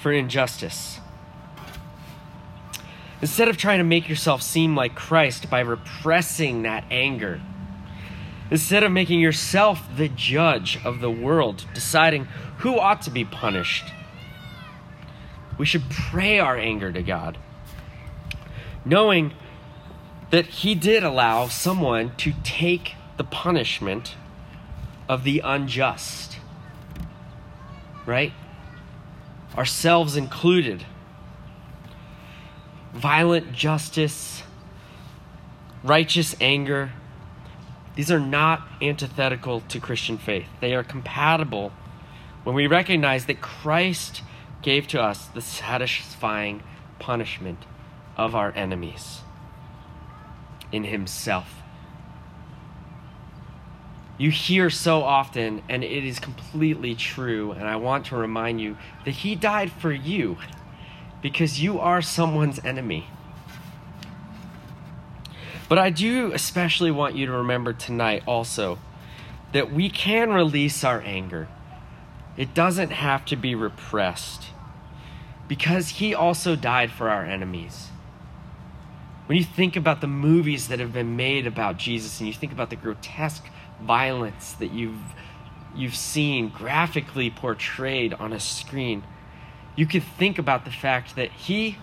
for 0.00 0.12
injustice. 0.12 1.00
Instead 3.20 3.48
of 3.48 3.56
trying 3.56 3.78
to 3.78 3.84
make 3.84 4.08
yourself 4.08 4.42
seem 4.42 4.76
like 4.76 4.94
Christ 4.94 5.50
by 5.50 5.60
repressing 5.60 6.62
that 6.62 6.84
anger, 6.90 7.40
instead 8.50 8.84
of 8.84 8.92
making 8.92 9.18
yourself 9.18 9.88
the 9.96 10.08
judge 10.08 10.78
of 10.84 11.00
the 11.00 11.10
world, 11.10 11.64
deciding 11.74 12.26
who 12.58 12.78
ought 12.78 13.02
to 13.02 13.10
be 13.10 13.24
punished, 13.24 13.86
we 15.58 15.66
should 15.66 15.90
pray 15.90 16.38
our 16.38 16.56
anger 16.56 16.92
to 16.92 17.02
God, 17.02 17.36
knowing 18.84 19.32
that 20.30 20.46
He 20.46 20.76
did 20.76 21.02
allow 21.02 21.48
someone 21.48 22.14
to 22.18 22.32
take 22.44 22.94
the 23.18 23.24
punishment 23.24 24.14
of 25.08 25.24
the 25.24 25.42
unjust. 25.44 26.38
Right? 28.06 28.32
ourselves 29.58 30.16
included. 30.16 30.84
Violent 32.92 33.52
justice, 33.52 34.44
righteous 35.82 36.36
anger, 36.40 36.92
these 37.96 38.10
are 38.10 38.20
not 38.20 38.62
antithetical 38.80 39.60
to 39.62 39.80
Christian 39.80 40.16
faith. 40.16 40.46
They 40.60 40.74
are 40.74 40.84
compatible 40.84 41.72
when 42.44 42.54
we 42.54 42.68
recognize 42.68 43.26
that 43.26 43.40
Christ 43.40 44.22
gave 44.62 44.86
to 44.88 45.02
us 45.02 45.26
the 45.26 45.40
satisfying 45.40 46.62
punishment 47.00 47.64
of 48.16 48.36
our 48.36 48.52
enemies 48.52 49.22
in 50.70 50.84
Himself 50.84 51.62
you 54.18 54.30
hear 54.30 54.68
so 54.68 55.04
often, 55.04 55.62
and 55.68 55.84
it 55.84 56.04
is 56.04 56.18
completely 56.18 56.96
true. 56.96 57.52
And 57.52 57.68
I 57.68 57.76
want 57.76 58.06
to 58.06 58.16
remind 58.16 58.60
you 58.60 58.76
that 59.04 59.12
He 59.12 59.36
died 59.36 59.70
for 59.70 59.92
you 59.92 60.36
because 61.22 61.62
you 61.62 61.78
are 61.78 62.02
someone's 62.02 62.62
enemy. 62.64 63.06
But 65.68 65.78
I 65.78 65.90
do 65.90 66.32
especially 66.32 66.90
want 66.90 67.14
you 67.14 67.26
to 67.26 67.32
remember 67.32 67.72
tonight 67.72 68.22
also 68.26 68.78
that 69.52 69.72
we 69.72 69.88
can 69.88 70.30
release 70.30 70.82
our 70.82 71.00
anger. 71.02 71.48
It 72.36 72.54
doesn't 72.54 72.90
have 72.90 73.24
to 73.26 73.36
be 73.36 73.54
repressed 73.54 74.46
because 75.46 75.88
He 75.90 76.12
also 76.14 76.56
died 76.56 76.90
for 76.90 77.08
our 77.08 77.24
enemies. 77.24 77.88
When 79.28 79.36
you 79.36 79.44
think 79.44 79.76
about 79.76 80.00
the 80.00 80.06
movies 80.06 80.68
that 80.68 80.80
have 80.80 80.94
been 80.94 81.14
made 81.14 81.46
about 81.46 81.76
Jesus 81.76 82.18
and 82.18 82.26
you 82.26 82.32
think 82.32 82.50
about 82.50 82.70
the 82.70 82.76
grotesque 82.76 83.44
violence 83.82 84.54
that 84.54 84.72
you've 84.72 84.96
you've 85.76 85.94
seen 85.94 86.48
graphically 86.48 87.28
portrayed 87.28 88.14
on 88.14 88.32
a 88.32 88.40
screen, 88.40 89.02
you 89.76 89.84
could 89.84 90.02
think 90.02 90.38
about 90.38 90.64
the 90.64 90.70
fact 90.70 91.14
that 91.16 91.30
he 91.30 91.76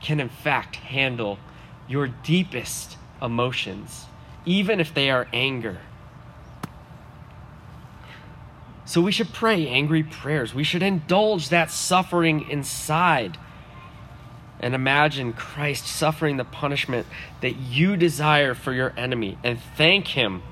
can 0.00 0.20
in 0.20 0.28
fact 0.28 0.76
handle 0.76 1.40
your 1.88 2.06
deepest 2.06 2.96
emotions, 3.20 4.04
even 4.46 4.78
if 4.78 4.94
they 4.94 5.10
are 5.10 5.26
anger. 5.32 5.78
So 8.84 9.00
we 9.00 9.10
should 9.10 9.32
pray 9.32 9.66
angry 9.66 10.04
prayers. 10.04 10.54
We 10.54 10.62
should 10.62 10.84
indulge 10.84 11.48
that 11.48 11.72
suffering 11.72 12.48
inside 12.48 13.36
and 14.64 14.74
imagine 14.74 15.32
Christ 15.34 15.86
suffering 15.86 16.38
the 16.38 16.44
punishment 16.44 17.06
that 17.42 17.56
you 17.56 17.98
desire 17.98 18.54
for 18.54 18.72
your 18.72 18.94
enemy 18.96 19.36
and 19.44 19.58
thank 19.76 20.08
Him 20.08 20.42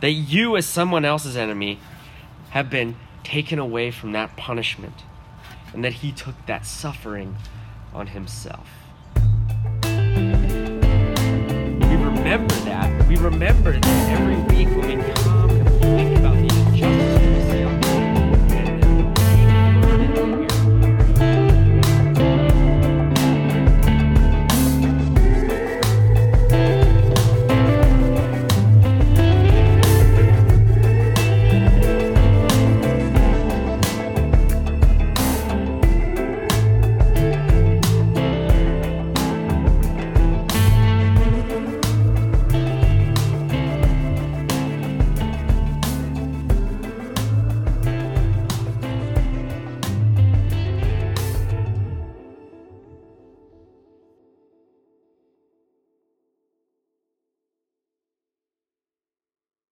that 0.00 0.10
you, 0.10 0.54
as 0.54 0.66
someone 0.66 1.06
else's 1.06 1.34
enemy, 1.34 1.78
have 2.50 2.68
been 2.68 2.96
taken 3.24 3.58
away 3.58 3.90
from 3.90 4.12
that 4.12 4.36
punishment, 4.36 5.02
and 5.72 5.82
that 5.82 5.94
He 5.94 6.12
took 6.12 6.34
that 6.44 6.66
suffering 6.66 7.38
on 7.94 8.08
Himself. 8.08 8.68
We 9.82 9.88
remember 11.96 12.54
that. 12.66 13.08
We 13.08 13.16
remember 13.16 13.72
that 13.72 14.10
every 14.10 14.36
week 14.54 14.67